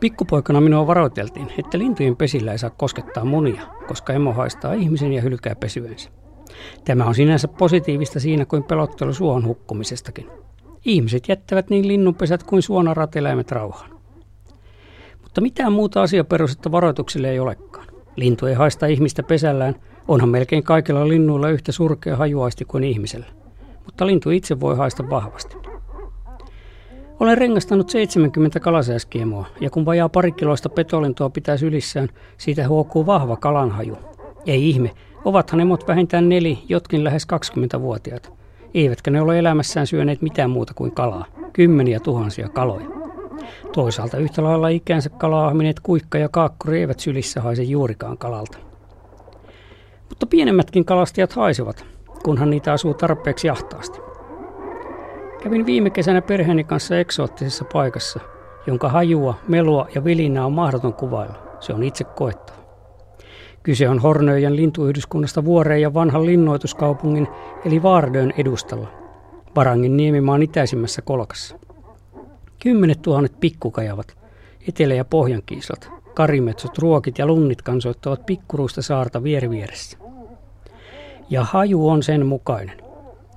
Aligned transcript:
Pikkupoikana 0.00 0.60
minua 0.60 0.86
varoiteltiin, 0.86 1.52
että 1.58 1.78
lintujen 1.78 2.16
pesillä 2.16 2.52
ei 2.52 2.58
saa 2.58 2.70
koskettaa 2.70 3.24
munia, 3.24 3.62
koska 3.88 4.12
emo 4.12 4.32
haistaa 4.32 4.72
ihmisen 4.72 5.12
ja 5.12 5.22
hylkää 5.22 5.54
pesyensä. 5.54 6.10
Tämä 6.84 7.04
on 7.04 7.14
sinänsä 7.14 7.48
positiivista 7.48 8.20
siinä 8.20 8.44
kuin 8.44 8.64
pelottelu 8.64 9.12
suon 9.12 9.46
hukkumisestakin. 9.46 10.30
Ihmiset 10.84 11.28
jättävät 11.28 11.70
niin 11.70 11.88
linnunpesät 11.88 12.42
kuin 12.42 12.62
suonaratieläimet 12.62 13.52
rauhaan. 13.52 13.90
Mutta 15.22 15.40
mitään 15.40 15.72
muuta 15.72 16.02
asiaperustetta 16.02 16.72
varoituksille 16.72 17.30
ei 17.30 17.40
olekaan. 17.40 17.95
Lintu 18.16 18.46
ei 18.46 18.54
haista 18.54 18.86
ihmistä 18.86 19.22
pesällään, 19.22 19.74
onhan 20.08 20.28
melkein 20.28 20.62
kaikilla 20.62 21.08
linnuilla 21.08 21.48
yhtä 21.48 21.72
surkea 21.72 22.16
hajuaisti 22.16 22.64
kuin 22.64 22.84
ihmisellä. 22.84 23.26
Mutta 23.84 24.06
lintu 24.06 24.30
itse 24.30 24.60
voi 24.60 24.76
haista 24.76 25.10
vahvasti. 25.10 25.56
Olen 27.20 27.38
rengastanut 27.38 27.90
70 27.90 28.60
kalasääskiemoa, 28.60 29.46
ja 29.60 29.70
kun 29.70 29.84
vajaa 29.84 30.08
parikiloista 30.08 30.68
petolintoa 30.68 31.30
pitää 31.30 31.56
sylissään, 31.56 32.08
siitä 32.38 32.68
huokuu 32.68 33.06
vahva 33.06 33.36
kalanhaju. 33.36 33.96
Ei 34.46 34.68
ihme, 34.68 34.90
ovathan 35.24 35.60
emot 35.60 35.88
vähintään 35.88 36.28
neli, 36.28 36.58
jotkin 36.68 37.04
lähes 37.04 37.26
20-vuotiaat. 37.32 38.32
Eivätkä 38.74 39.10
ne 39.10 39.20
ole 39.20 39.38
elämässään 39.38 39.86
syöneet 39.86 40.22
mitään 40.22 40.50
muuta 40.50 40.74
kuin 40.74 40.92
kalaa. 40.92 41.24
Kymmeniä 41.52 42.00
tuhansia 42.00 42.48
kaloja. 42.48 43.05
Toisaalta 43.72 44.16
yhtä 44.16 44.44
lailla 44.44 44.68
ikänsä 44.68 45.10
kalaa 45.10 45.46
ahmineet 45.46 45.80
kuikka 45.80 46.18
ja 46.18 46.28
kaakkuri 46.28 46.80
eivät 46.80 47.00
sylissä 47.00 47.40
haise 47.40 47.62
juurikaan 47.62 48.18
kalalta. 48.18 48.58
Mutta 50.08 50.26
pienemmätkin 50.26 50.84
kalastajat 50.84 51.32
haisevat, 51.32 51.84
kunhan 52.24 52.50
niitä 52.50 52.72
asuu 52.72 52.94
tarpeeksi 52.94 53.50
ahtaasti. 53.50 54.00
Kävin 55.42 55.66
viime 55.66 55.90
kesänä 55.90 56.22
perheeni 56.22 56.64
kanssa 56.64 56.98
eksoottisessa 56.98 57.64
paikassa, 57.72 58.20
jonka 58.66 58.88
hajua, 58.88 59.34
melua 59.48 59.88
ja 59.94 60.04
vilinää 60.04 60.46
on 60.46 60.52
mahdoton 60.52 60.94
kuvailla. 60.94 61.34
Se 61.60 61.72
on 61.72 61.82
itse 61.82 62.04
koettava. 62.04 62.58
Kyse 63.62 63.88
on 63.88 63.98
Hornöjen 63.98 64.56
lintuyhdyskunnasta 64.56 65.44
vuoreen 65.44 65.82
ja 65.82 65.94
vanhan 65.94 66.26
linnoituskaupungin 66.26 67.28
eli 67.64 67.82
Vaardön 67.82 68.32
edustalla, 68.38 68.88
Varangin 69.56 69.96
niemimaan 69.96 70.42
itäisimmässä 70.42 71.02
kolkassa. 71.02 71.65
Kymmenet 72.58 73.02
tuhannet 73.02 73.40
pikkukajavat, 73.40 74.18
etelä- 74.68 74.94
ja 74.94 75.04
pohjankiislat, 75.04 75.90
karimetsot, 76.14 76.78
ruokit 76.78 77.18
ja 77.18 77.26
lunnit 77.26 77.62
kansoittavat 77.62 78.26
pikkuruista 78.26 78.82
saarta 78.82 79.22
vierivieressä. 79.22 79.98
Ja 81.30 81.44
haju 81.44 81.88
on 81.88 82.02
sen 82.02 82.26
mukainen. 82.26 82.78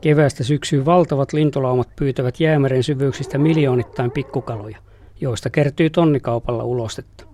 Kevästä 0.00 0.44
syksyyn 0.44 0.84
valtavat 0.84 1.32
lintulaumat 1.32 1.88
pyytävät 1.96 2.40
jäämeren 2.40 2.82
syvyyksistä 2.82 3.38
miljoonittain 3.38 4.10
pikkukaloja, 4.10 4.78
joista 5.20 5.50
kertyy 5.50 5.90
tonnikaupalla 5.90 6.64
ulostetta. 6.64 7.24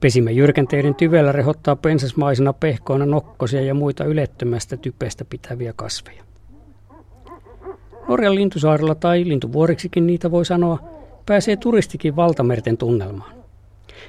Pesimme 0.00 0.32
jyrkänteiden 0.32 0.94
tyvellä 0.94 1.32
rehottaa 1.32 1.76
pensasmaisena 1.76 2.52
pehkoina 2.52 3.06
nokkosia 3.06 3.62
ja 3.62 3.74
muita 3.74 4.04
ylettömästä 4.04 4.76
typestä 4.76 5.24
pitäviä 5.24 5.72
kasveja. 5.76 6.22
Norjan 8.08 8.34
lintusaarella 8.34 8.94
tai 8.94 9.28
lintuvuoriksikin 9.28 10.06
niitä 10.06 10.30
voi 10.30 10.44
sanoa, 10.44 10.78
pääsee 11.26 11.56
turistikin 11.56 12.16
valtamerten 12.16 12.76
tunnelmaan. 12.76 13.36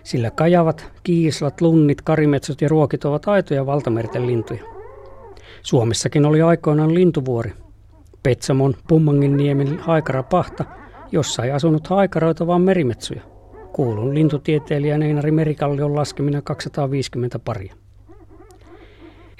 Sillä 0.03 0.31
kajavat, 0.31 0.91
kiislat, 1.03 1.61
lunnit, 1.61 2.01
karimetsot 2.01 2.61
ja 2.61 2.69
ruokit 2.69 3.05
ovat 3.05 3.27
aitoja 3.27 3.65
valtamerten 3.65 4.27
lintuja. 4.27 4.63
Suomessakin 5.61 6.25
oli 6.25 6.41
aikoinaan 6.41 6.93
lintuvuori. 6.93 7.53
Petsamon, 8.23 8.75
Pummangin 8.87 9.37
niemen 9.37 9.79
haikarapahta, 9.79 10.65
jossa 11.11 11.43
ei 11.43 11.51
asunut 11.51 11.87
haikaroita 11.87 12.47
vaan 12.47 12.61
merimetsuja. 12.61 13.21
Kuulun 13.73 14.15
lintutieteilijän 14.15 15.03
Einari 15.03 15.31
Merikallion 15.31 15.95
laskemina 15.95 16.41
250 16.41 17.39
paria. 17.39 17.75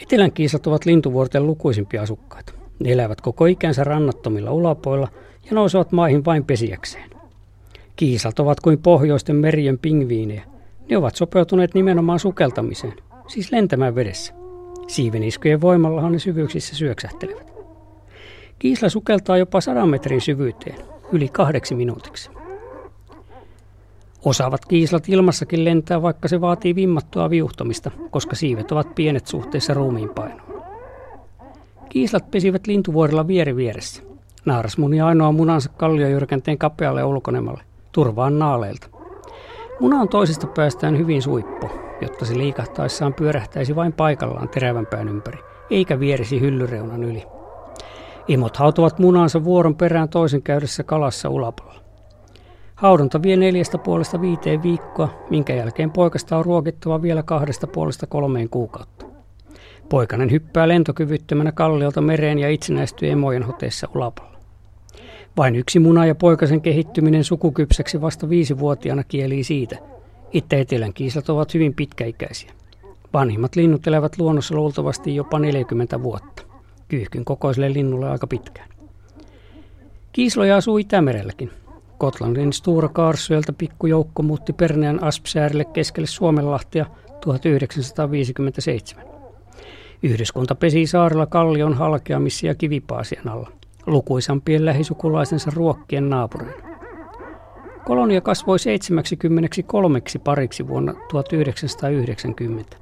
Etelän 0.02 0.32
kiisat 0.32 0.68
ovat 0.68 0.86
lintuvuorten 0.86 1.48
lukuisimpia 1.48 2.02
asukkaita. 2.02 2.54
Ne 2.80 2.92
elävät 2.92 3.22
koko 3.22 3.46
ikänsä 3.46 3.84
rannattomilla 3.84 4.52
ulapoilla 4.52 5.08
ja 5.46 5.56
nousevat 5.56 5.92
maihin 5.92 6.26
vain 6.26 6.46
pesiäkseen. 6.46 7.17
Kiisat 7.98 8.40
ovat 8.40 8.60
kuin 8.60 8.82
pohjoisten 8.82 9.36
merien 9.36 9.80
pingviinejä. 9.80 10.44
Ne 10.90 10.98
ovat 10.98 11.16
sopeutuneet 11.16 11.74
nimenomaan 11.74 12.20
sukeltamiseen, 12.20 12.94
siis 13.28 13.52
lentämään 13.52 13.96
vedessä. 13.96 14.34
Siiveniskujen 14.88 15.62
voimallahan 15.62 16.12
ne 16.12 16.20
syvyyksissä 16.20 16.76
syöksähtelevät. 16.76 17.54
Kiisla 18.60 18.90
sukeltaa 18.90 19.38
jopa 19.38 19.62
sadan 19.62 19.90
metrin 19.90 20.22
syvyyteen, 20.22 20.76
yli 21.12 21.28
kahdeksi 21.28 21.76
minuutiksi. 21.76 22.30
Osaavat 24.26 24.66
kiislat 24.66 25.10
ilmassakin 25.10 25.66
lentää, 25.66 26.02
vaikka 26.02 26.28
se 26.28 26.42
vaatii 26.42 26.76
vimmattua 26.76 27.30
viuhtomista, 27.30 27.92
koska 28.10 28.36
siivet 28.36 28.72
ovat 28.72 28.96
pienet 28.96 29.28
suhteessa 29.28 29.74
ruumiin 29.74 30.10
painoon. 30.10 30.64
Kiislat 31.90 32.32
pesivät 32.32 32.68
lintuvuorilla 32.68 33.28
vieri 33.28 33.56
vieressä. 33.56 34.04
Naaras 34.46 34.78
muni 34.78 35.02
ainoa 35.02 35.32
munansa 35.32 35.70
kalliojyrkänteen 35.70 36.58
kapealle 36.58 37.04
ulkonemalle, 37.04 37.64
turvaan 37.92 38.40
naaleilta. 38.40 38.88
Muna 39.80 40.02
on 40.02 40.10
toisesta 40.10 40.48
päästään 40.48 40.98
hyvin 40.98 41.22
suippo, 41.22 41.70
jotta 42.02 42.26
se 42.26 42.38
liikahtaessaan 42.38 43.14
pyörähtäisi 43.14 43.76
vain 43.76 43.94
paikallaan 43.94 44.50
terävän 44.50 44.86
pään 44.86 45.10
ympäri, 45.10 45.40
eikä 45.70 46.00
vierisi 46.00 46.42
hyllyreunan 46.42 47.04
yli. 47.04 47.24
Imot 48.28 48.58
hautuvat 48.58 49.00
munansa 49.00 49.44
vuoron 49.44 49.76
perään 49.76 50.10
toisen 50.10 50.42
käydessä 50.42 50.84
kalassa 50.84 51.30
ulapalla. 51.30 51.76
Haudonta 52.76 53.22
vie 53.22 53.36
neljästä 53.36 53.78
puolesta 53.78 54.22
viiteen 54.22 54.64
viikkoa, 54.64 55.10
minkä 55.30 55.54
jälkeen 55.54 55.92
poikasta 55.92 56.38
on 56.38 56.46
ruokittava 56.46 57.02
vielä 57.02 57.24
kahdesta 57.24 57.68
puolesta 57.68 58.08
kolmeen 58.08 58.50
kuukautta. 58.50 59.06
Poikanen 59.90 60.32
hyppää 60.32 60.68
lentokyvyttömänä 60.68 61.52
kalliolta 61.52 62.02
mereen 62.02 62.40
ja 62.40 62.50
itsenäistyy 62.50 63.12
emojen 63.12 63.44
hoteessa 63.44 63.88
ulapalla. 63.96 64.37
Vain 65.38 65.56
yksi 65.56 65.80
muna 65.80 66.06
ja 66.06 66.16
poikasen 66.16 66.62
kehittyminen 66.62 67.24
sukukypsäksi 67.24 68.02
vasta 68.02 68.30
viisivuotiaana 68.30 69.04
kielii 69.04 69.44
siitä, 69.44 69.78
että 70.34 70.56
etelän 70.56 70.94
kiislat 70.94 71.30
ovat 71.30 71.54
hyvin 71.54 71.74
pitkäikäisiä. 71.74 72.52
Vanhimmat 73.14 73.56
linnut 73.56 73.88
elävät 73.88 74.18
luonnossa 74.18 74.56
luultavasti 74.56 75.16
jopa 75.16 75.40
40 75.40 76.04
vuotta. 76.04 76.44
Kyyhkyn 76.88 77.26
kokoiselle 77.26 77.74
linnulle 77.74 78.10
aika 78.10 78.28
pitkään. 78.28 78.70
Kiisloja 80.12 80.58
asuu 80.58 80.78
Itämerelläkin, 80.78 81.52
Gotlandin 82.00 82.54
Stura 82.54 82.90
Kaarsyöltä 82.90 83.54
pikkujoukko 83.54 84.24
muutti 84.24 84.54
Pernean 84.54 85.04
Aspsäärille 85.04 85.66
keskelle 85.66 86.08
Suomenlahtia 86.08 86.86
1957. 87.22 89.06
Yhdyskunta 90.04 90.56
pesi 90.56 90.88
saarella 90.88 91.26
kallion 91.26 91.74
halkeamissa 91.74 92.48
ja 92.48 92.56
kivipaasien 92.56 93.28
alla, 93.28 93.52
lukuisampien 93.88 94.66
lähisukulaisensa 94.66 95.52
ruokkien 95.54 96.10
naapureina. 96.10 96.68
Kolonia 97.86 98.22
kasvoi 98.22 98.60
73 98.60 100.02
pariksi 100.24 100.68
vuonna 100.68 100.94
1990, 101.12 102.78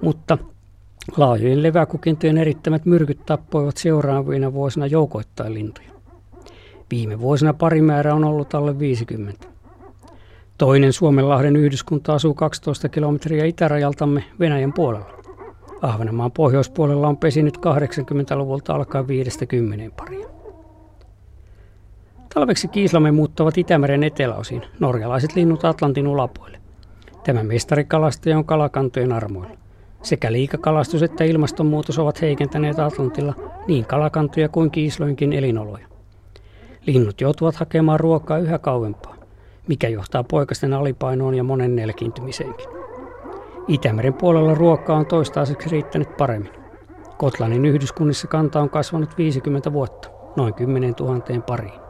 mutta 0.00 0.38
laajojen 1.16 1.62
leväkukintojen 1.62 2.38
erittämät 2.38 2.86
myrkyt 2.86 3.26
tappoivat 3.26 3.76
seuraavina 3.76 4.52
vuosina 4.52 4.86
joukoittain 4.86 5.54
lintuja. 5.54 5.92
Viime 6.90 7.20
vuosina 7.20 7.54
parimäärä 7.54 8.14
on 8.14 8.24
ollut 8.24 8.54
alle 8.54 8.78
50. 8.78 9.46
Toinen 10.58 10.92
Suomenlahden 10.92 11.56
yhdyskunta 11.56 12.14
asuu 12.14 12.34
12 12.34 12.88
kilometriä 12.88 13.44
itärajaltamme 13.44 14.24
Venäjän 14.40 14.72
puolella. 14.72 15.21
Ahvenanmaan 15.82 16.32
pohjoispuolella 16.32 17.08
on 17.08 17.16
pesinyt 17.16 17.56
80-luvulta 17.56 18.74
alkaen 18.74 19.08
50 19.08 19.96
paria. 19.96 20.28
Talveksi 22.34 22.68
kiislamme 22.68 23.10
muuttavat 23.10 23.58
Itämeren 23.58 24.04
eteläosiin, 24.04 24.62
norjalaiset 24.80 25.34
linnut 25.34 25.64
Atlantin 25.64 26.06
ulapuille. 26.06 26.60
Tämä 27.24 27.42
mestarikalastaja 27.42 28.38
on 28.38 28.44
kalakantojen 28.44 29.12
armoilla. 29.12 29.56
Sekä 30.02 30.32
liikakalastus 30.32 31.02
että 31.02 31.24
ilmastonmuutos 31.24 31.98
ovat 31.98 32.22
heikentäneet 32.22 32.78
Atlantilla 32.78 33.34
niin 33.68 33.84
kalakantoja 33.84 34.48
kuin 34.48 34.70
kiisloinkin 34.70 35.32
elinoloja. 35.32 35.86
Linnut 36.86 37.20
joutuvat 37.20 37.56
hakemaan 37.56 38.00
ruokaa 38.00 38.38
yhä 38.38 38.58
kauempaa, 38.58 39.16
mikä 39.68 39.88
johtaa 39.88 40.24
poikasten 40.24 40.72
alipainoon 40.72 41.34
ja 41.34 41.44
monen 41.44 41.76
nelkiintymiseenkin. 41.76 42.81
Itämeren 43.68 44.14
puolella 44.14 44.54
ruokaa 44.54 44.96
on 44.96 45.06
toistaiseksi 45.06 45.68
riittänyt 45.68 46.16
paremmin. 46.16 46.52
Kotlannin 47.16 47.64
yhdyskunnissa 47.64 48.28
kanta 48.28 48.60
on 48.60 48.70
kasvanut 48.70 49.18
50 49.18 49.72
vuotta, 49.72 50.08
noin 50.36 50.54
10 50.54 50.94
000 51.00 51.20
pariin. 51.46 51.81